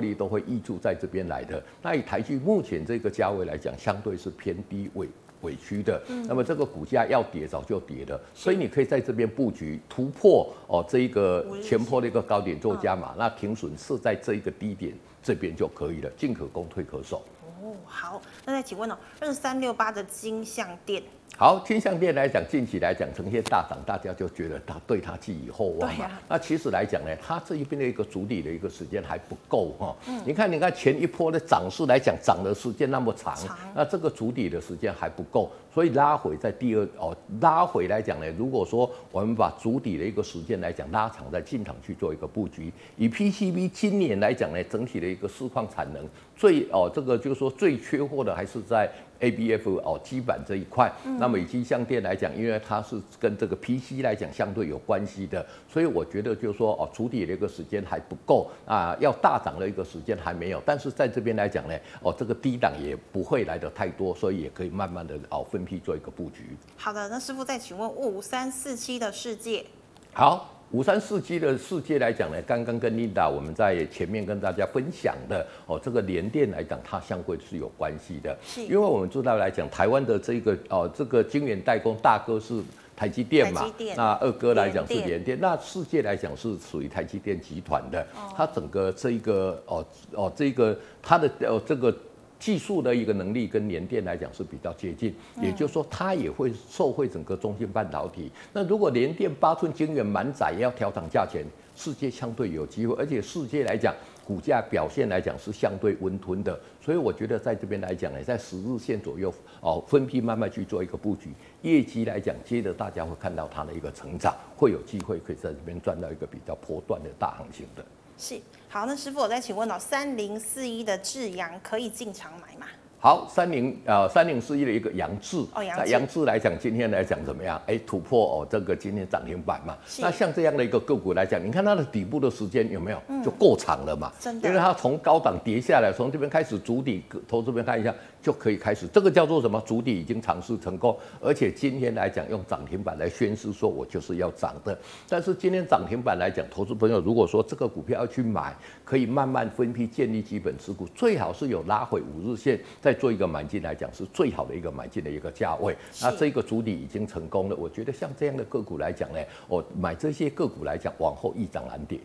[0.00, 1.62] 利都会依注在这边来的。
[1.80, 5.06] 那以台剧目前这个价位来讲，相对是偏低位。
[5.42, 17.22] 委屈的，那么这个股价要跌早就跌了，所以你可以在这边布局突破哦，这一个前坡的一个高点做加码，那停损是在这一个低点这边就可以了，进可攻退可守。
[17.62, 21.02] 哦，好，那再请问哦，二三六八的金像电。
[21.36, 26.04] 好，金像电来讲，近期来讲呈现大涨，大家就觉得它对它寄予厚望嘛。
[26.04, 29.96] 啊、那其实来讲呢，它这一边的一个筑底的一个时间还不够哈。
[30.06, 30.22] 嗯。
[30.24, 42.72] 你看，你看前一波的涨势来讲，涨的时间那么长，长那这个主底的时间还不够，所以拉回在第二哦，拉回来讲呢，如果说我们把主底的一个时间来讲拉长，再进场去做一个布局。
[42.96, 48.88] 以 PCB 今年来讲呢，整体的一个市况产能最哦，这个就是说最缺货的还是在。
[49.24, 60.62] ABF 哦，基板这一块，那么以金相电来讲，因为它是跟这个 PC 来讲相对有关系的，所以我觉得就是说哦，筑底的一个时间还不够啊，要大涨的一个时间还没有。
[60.66, 66.56] 但是在这边来讲呢，哦，这个低档也不会来的太多，所以也可以慢慢的哦分批做一个布局。
[66.76, 69.64] 好的，那师傅再请问五三四七的世界。
[70.12, 70.53] 好。
[70.70, 78.62] 五三四七的世界来讲呢，刚刚跟 Linda 我们在前面跟大家分享的哦，这个联电来讲，它相对是有关系的，是。
[78.62, 82.60] 因为我们知道来讲，台湾的这个哦，这个晶圆代工大哥是
[82.96, 83.96] 台积电嘛，电。
[83.96, 85.38] 那二哥来讲是联电，电。
[85.40, 91.96] 那世界来讲是属于台积电集团的，哦、它整个这一个哦哦这个它的哦这个。
[92.44, 98.30] 技术的一个能力跟联电来讲是比较接近，也就是说它也会受惠整个中芯半导体。
[98.52, 101.42] 那如果联电八寸晶圆满载要调涨价钱，
[101.74, 103.94] 世界相对有机会，而且世界来讲
[104.26, 111.30] 股价表现来讲是相对温吞的，所以我觉得在这边来讲呢，在十日线左右哦，分批慢慢去做一个布局，
[111.62, 117.82] 业绩来讲，接着大家会看到它的一个成长，会有机会可以在这边赚到一个比较波段的大行情的。
[118.18, 118.36] 是，
[118.74, 122.66] 好，那师傅，我再请问哦，三零四一的智阳可以进场买吗？
[122.98, 127.56] 好，三零呃三零四一的一个阳智哦，那扬智来讲，今天来讲怎么样？
[127.68, 129.78] 哎、欸，突破哦，这个今天涨停板嘛。
[130.00, 133.00] 那像这样的一个个股来讲，你看它的底部的时间有没有？
[133.24, 134.10] 就够长了嘛。
[134.18, 134.48] 真的。
[134.48, 138.88] 因为它从高档跌下来，从这边开始筑底，投资这边看一下就可以开始。
[138.88, 139.62] 这个叫做什么？
[139.64, 144.76] 主底已经尝试成功，而且今天来讲用涨停板来宣示说我就是要涨的。
[145.08, 152.92] 但是今天涨停板来讲，投资朋友如果说这个股票要去买，可以慢慢分批建立基本持股，最好是有拉回五日线再。
[153.04, 157.56] 做一个买进来讲是最好的一个买进的一个价位，那这个主底已经成功了。
[157.56, 162.00] 我觉得像这样的个股来讲呢，我买这些个股来讲，往后一涨难跌。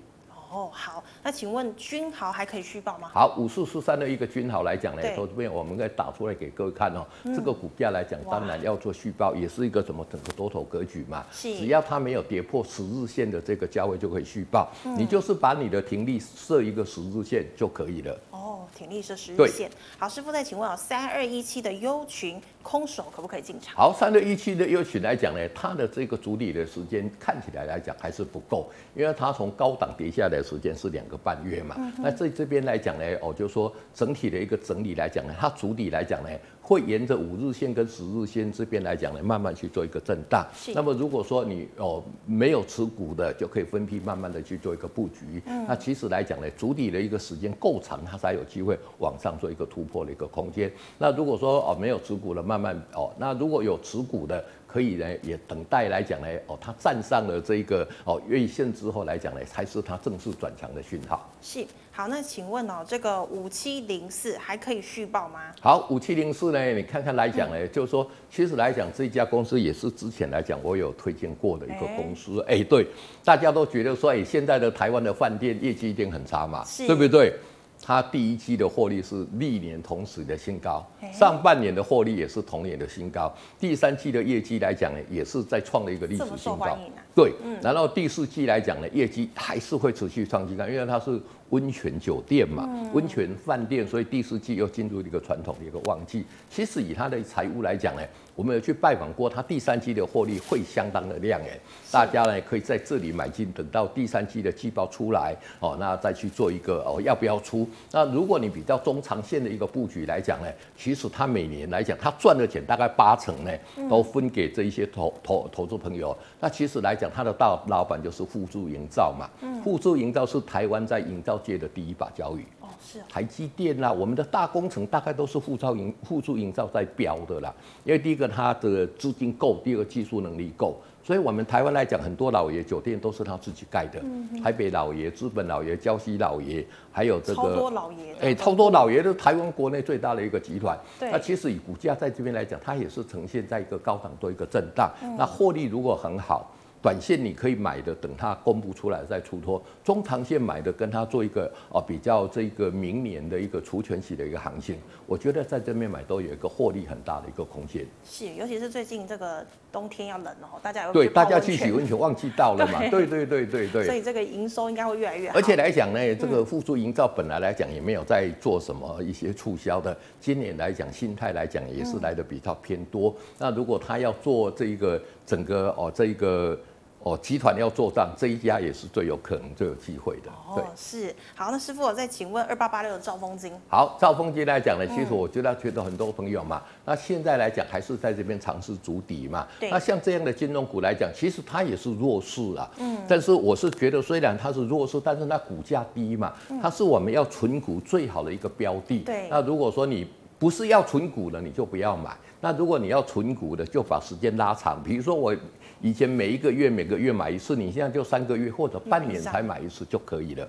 [0.51, 3.09] 哦，好，那请问君豪还可以续报吗？
[3.13, 7.05] 好，五四四三的一个君豪来讲呢，投资朋友我们可以打出来给各位看哦。
[7.23, 11.23] 嗯、这个股价来讲，当然要做续报，也是一个什么整个多头格局嘛。
[11.31, 18.19] 是只要它没有跌破十日线的这个价位就可以续报，嗯、你就是把你的停利设一个十日线就可以了。
[18.31, 19.69] 哦停利设十日线。
[19.97, 23.75] 好，师傅再请问啊，三二一七的优群空手可不可以进场？
[23.75, 31.73] 好，三六一七的优曲来讲呢，它的这个主底的时间看起来来讲还是不够，因为它从高档跌下来的时间是两个半月嘛。
[31.79, 36.29] 嗯、那这这边来讲呢，哦，就是说整体的一个整理来讲呢，它主底来讲呢。
[36.61, 40.47] 会沿着五日线跟十日线这边来讲呢，慢慢去做一个震荡。
[40.53, 45.41] 是那么如果说你哦没有持股的，就可以分批慢慢的去做一个布局。
[45.47, 45.65] 嗯。
[45.67, 50.71] 那其实来讲呢，主底的一个时间够长，它才有机会往上做一个突破的一个空间。
[50.99, 52.58] 那如果说哦没有持股的，慢慢
[52.93, 54.43] 哦，那如果有持股的。
[54.71, 61.27] 可以呢，也等待来讲呢，哦，它站上了这一个哦月线之后来讲呢，才是它正式转强的讯号。
[61.41, 65.39] 是，好，那请问哦，这个五七零四还可以续报吗？
[65.59, 72.39] 好，五七零四呢，你看看来讲呢，嗯、就是说，其实来讲这一家公司也是之前来讲我有推荐过的一个公司。
[72.41, 72.85] 哎、欸欸，对，
[73.25, 77.33] 大家都觉得说，哎、欸，现在的台湾的饭店业绩一定很差嘛，是对不对？
[77.81, 86.77] 它第一季的获利是历年同时的新高，上半年的获利也是同年的新高，第三季的业绩来讲呢，也是在创了一个历史新高。
[87.19, 96.23] 对，嗯然后第四季来讲呢，业绩还是会持续创新高，因为它是温泉酒店嘛，温泉饭店，所以第四季又进入一个传统的一个旺季。
[96.49, 98.01] 其实以它的财务来讲呢。
[98.35, 101.59] 我们有去拜访过，它第三季的获利会相当的亮眼，
[101.91, 107.67] 大家呢可以在这里买进，等到第三季的季报出来哦，那再去做一个哦要不要出？
[107.91, 113.51] 那如果你比较中长线的一个布局来讲呢，其实它每年来讲，它赚的钱大概八成呢
[113.89, 116.17] 都分给这一些投投投资朋友。
[116.39, 119.27] 那其实来讲讲，他的大老板就是富助营造嘛。
[119.41, 119.61] 嗯。
[119.63, 122.43] 富助营造是台湾在营造界的第一把交椅。
[122.61, 122.99] 哦，是。
[123.09, 127.53] 台积电啦，我们的大工程大概都是富造营富助营造在标的啦。
[127.83, 130.77] 因为第一个它的资金够，第二个技术能力够。
[131.01, 133.99] 所以，我们台湾来讲，很多老爷酒店都是他自己盖的。
[134.03, 138.13] 嗯、台北老爷、资本老爷、礁溪老爷，还有这个超多老爷。
[138.15, 140.77] 哎、欸，超多老爷都是台湾国内最大的一个集团。
[140.99, 141.09] 对。
[141.09, 144.91] 那其实以股价在这边来讲，它也是呈现在一个高档多一个震荡。
[145.01, 146.51] 嗯、那获利如果很好。
[146.81, 157.85] 短线你可以买的，等它公布出来再出脱；中长线买的，跟它做一个哦比较这个明年的一个除权息的一个行情，我觉得在这边买都有一个获利很大的一个空间。
[158.05, 162.79] 是，尤其是最近这个冬天要冷了，大家有对大家去洗温泉忘记到了嘛？
[162.89, 163.85] 对对对对对。
[163.85, 165.35] 所以这个营收应该会越来越好。
[165.35, 173.13] 而且来讲呢，这个富助营造本来来讲也没有在做什么一些促销的，今年来讲心态来讲也是来的比较偏多。
[173.37, 176.57] 那如果他要做这一个整个哦这一个。
[177.01, 180.29] 哦，集团要做账，这一家也是最有可能、最有机会的。
[180.53, 181.15] 对，是。
[181.33, 183.53] 好，那师傅，我再请问二八八六的兆丰金。
[183.69, 189.47] 好，兆丰金来讲呢，其实我觉得觉得很多朋友嘛，那现在来讲还是在这边尝试筑底嘛。
[189.59, 189.69] 对。
[189.69, 192.69] 那像这样的金融股来讲，其实它也是弱势啊。
[192.77, 192.97] 嗯。
[193.07, 198.99] 但是我是觉得，虽然它是弱势，但是它股价低嘛，它是我们要存股最好的一个标的。
[198.99, 199.29] 对。
[199.29, 200.05] 那如果说你
[200.39, 202.17] 不是要存股的，你就不要买。
[202.41, 204.81] 那如果你要存股的，就把时间拉长。
[204.81, 205.35] 比如说我。
[205.81, 210.45] 以前每一个月每个月买一次，你现在就三个月或者半年才买一次就可以了。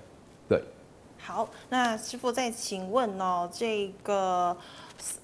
[0.49, 0.61] 对。
[1.17, 4.53] 好，那师傅再请问哦，这个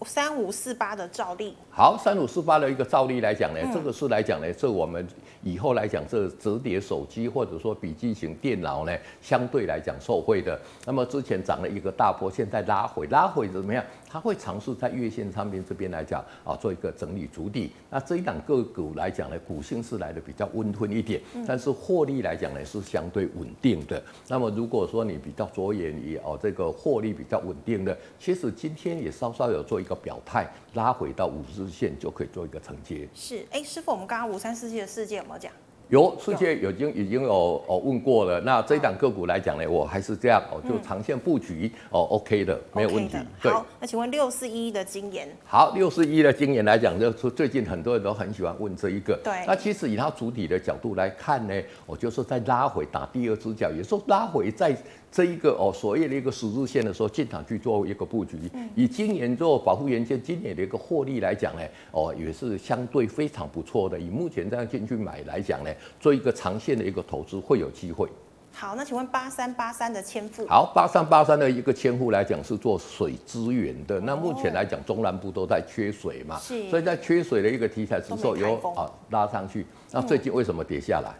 [0.05, 1.57] 三五四八的照例。
[1.69, 5.05] 好，三五四八的一个照例来讲呢，嗯、这个是来讲呢，这我们
[5.43, 10.57] 以后来讲，这折叠手机或者说笔记型电脑呢，相对来讲受惠的。
[10.85, 13.83] 那么之前涨了一个大波，现在拉回，拉回怎么样？
[14.17, 17.71] 它会尝试在月线上面这边来讲啊，做一个整理筑底。
[17.87, 24.01] 那这一档个股来讲呢，股性是来的比较温吞一点，但是获利来讲呢是相对稳定的。
[24.27, 33.07] 那么如果说你比较着眼于哦这个获利比较稳定的，其实今天也稍稍有做一个表态，拉回到五日线就可以做一个承接。
[33.13, 35.51] 是，哎，师傅，我们刚刚五三四七的世界有没有讲？
[35.89, 43.17] 有世界已经已经有哦问过了，那这一档个股来讲呢，我还是这样哦，就长线布局哦，OK 的，没有问题。
[43.41, 45.27] 对，好，那请问六四一的金研？
[45.45, 49.17] 好，六四一的金研来讲，就是最近很多人都很喜欢问这一个。
[49.23, 49.33] 对。
[49.47, 51.53] 那其实以它主体的角度来看呢，
[51.85, 54.75] 我就是在拉回打第二只脚，也说拉回在。
[55.11, 58.37] 这一个哦，所谓的一个十字线的时候进场去做一个布局，
[58.75, 63.99] 以今年做保护元件，今年的一个获利来讲呢，哦也是相对非常不错的。
[63.99, 68.07] 以目前这样进去买来讲呢，做一个长线的一个投资会有机会。
[68.53, 70.45] 好，那请问八三八三的千富？
[70.47, 81.13] 好，八三八三的一个千富来讲是做水资源的，那目前来讲中南部都在缺水嘛，所以在缺水的一个题材之后有啊拉上去，那最近为什么跌下来？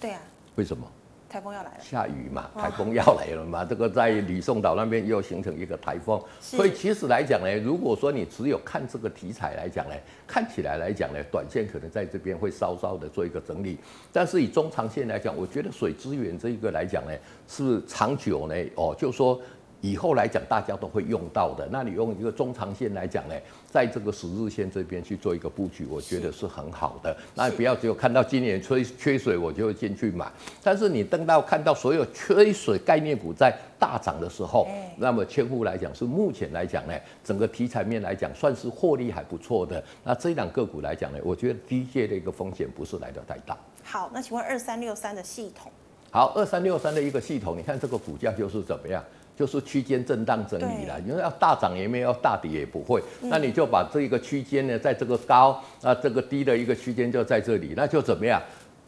[0.00, 0.20] 对啊，
[0.56, 0.86] 为什么？
[1.32, 9.94] 台风要来了，下雨嘛，台风要来了嘛， 这个在吕宋岛那边又形成一个台风，所以其实来讲呢，如果说你只有看这个题材来讲呢，
[10.26, 13.78] 看起来来讲呢，短线可能在这边会稍稍的做一个整理，
[14.12, 17.12] 但是以中长线来讲，我觉得水资源这一个来讲呢，
[17.48, 19.40] 是长久呢，哦，就说。
[19.82, 21.68] 以后来讲，大家都会用到的。
[21.70, 23.34] 那你用一个中长线来讲呢，
[23.70, 27.14] 在这个十日线这边去做一个布局，我觉得是很好的。
[27.34, 30.30] 那不要只有看到今年缺缺水，我就会进去买。
[30.62, 39.82] 但是你等到看到所有缺水概念股在大涨的时候，那么千户来讲是目前来讲呢，整个题材面来讲算是获利还不错的。
[40.04, 43.58] 那这一档个股来讲呢，我觉得低阶的一个风险不是来得太大。
[43.82, 45.72] 好，那请问二三六三的系统？
[46.12, 49.02] 好，二三六三的一个系统，你看这个股价就是怎么样？
[49.36, 58.40] 就是区间震荡整理了，因为要大涨也没有，要大跌也不会，那你就把这个区间呢，在这个高啊这个低的一个区间就在这里，那就怎么样？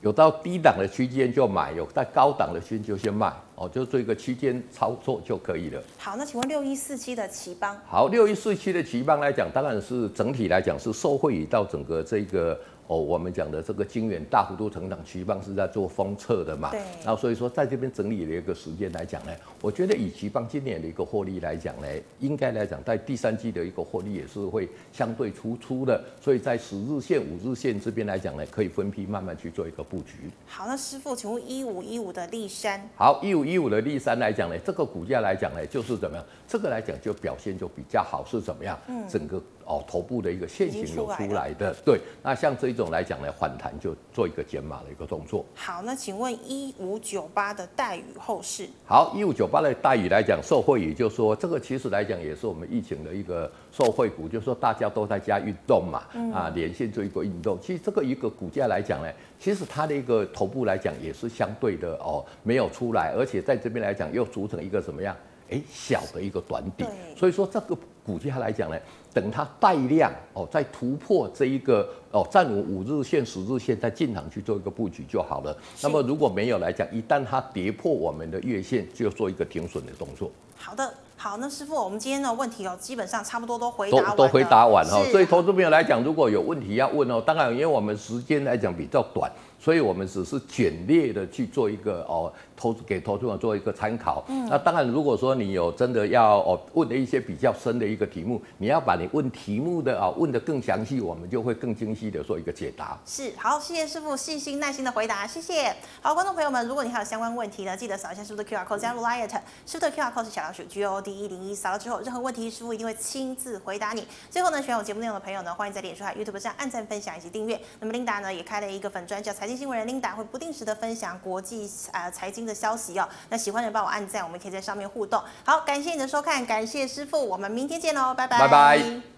[0.02, 5.82] 有到低档的区间就买，有在高档的区间就先卖，哦，就做一个区间操作就可以了。
[5.96, 7.74] 好，那请问六一四七的旗邦？
[7.86, 12.58] 好，六一四七的旗邦来讲，当然是整体来讲是受惠于到整个这个。
[12.86, 16.70] 哦，我们讲的这个晶圆大幅度成长，期邦是在做封测的嘛？
[16.70, 16.80] 对。
[17.04, 19.32] 然后所以说，在这边整理的一个时间来讲呢，
[19.62, 21.88] 我觉得以頎邦今年的一个获利来讲呢，
[22.20, 26.02] 应该来讲在第三季的一个获利也是会相对突出的。
[26.20, 30.30] 所以在十日线、五日线这边来讲呢，可以分批慢慢去做一个布局。
[30.46, 32.80] 好，那师傅，请问一五一五的立山？
[32.96, 36.26] 好，一五一五的立山来讲呢，这个股价来讲呢，就是怎么样？
[36.46, 38.78] 这个来讲就表现就比较好，是怎么样？
[38.88, 39.08] 嗯。
[39.08, 45.44] 整个哦头部的一个线型有出来的，对，那像这一种来讲呢，反弹就做一个减码的一个动作。
[45.54, 48.68] 好，那请问一五九八的待遇后市？
[48.86, 65.16] 好，一五九八的待遇来讲，受惠也就是说这个其实来讲也是我们疫情的一个受惠股，就是说大家都在家运动嘛，嗯、啊连线做一个运动，其实这个一个股价来讲呢，其实它的一个头部来讲也是相对的哦，没有出来，而且在这边来讲又组成一个什么样？
[65.50, 68.76] 哎，小的一个短底，所以说这个股价来讲呢，
[69.12, 75.56] 等它带量哦，再突破这一个哦站稳五日线、十日线，再进场去做一个布局就好了。
[75.82, 80.30] 那么如果没有来讲，一旦它跌破我们的月线，就做一个停损的动作。
[80.56, 85.04] 好的，好，那师傅，我们今天的问题哦，基本上差不多都回答完了，都都回答完哦。
[85.10, 89.30] 所以投资朋友来讲，如果有问题要问哦，当然因为我们时间来讲比较短。
[89.56, 94.24] 所以我们只是简略的去做一个哦，投给投资者做一个参考。
[94.28, 102.98] 嗯，那当然，如果说你有真的要哦问的一些比较深的一个题目，你要把你问题目的啊问的更详细，我们就会更精细的做一个解答。
[103.06, 105.74] 是，好，谢谢师傅细心耐心的回答，谢谢。
[106.02, 109.28] 好，观众朋友们，如果你还有相关问题呢，记得扫一下师傅的 QR code 加入 LINE，
[109.66, 114.06] 师傅的 QR code 是小老鼠 G O D 一零一，扫了之后任何问题师傅一定会亲自回答你。
[114.28, 117.58] 最后呢，喜欢我节目内容的朋友呢，欢迎在脸书和 YouTube 上按赞、分享以及订阅。
[117.80, 120.24] 那么 Linda 呢也开了一个粉专叫财经新闻人 Linda 会。
[120.34, 125.22] 不定时的分享国际呃财经的消息哦，那喜欢的帮我按赞，我们可以在上面互动。
[125.44, 129.13] 好，感谢你的收看，感谢师傅，我们明天见喽，拜拜。